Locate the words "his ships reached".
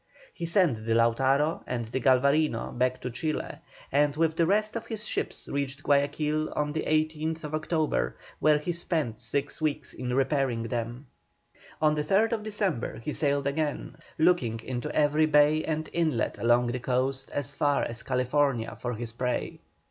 4.87-5.83